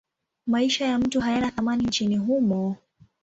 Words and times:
Maisha 0.47 0.85
ya 0.85 0.99
mtu 0.99 1.19
hayana 1.21 1.51
thamani 1.51 1.83
nchini 1.83 2.17
humo. 2.17 2.77